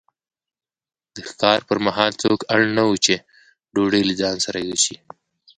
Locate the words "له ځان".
4.09-4.35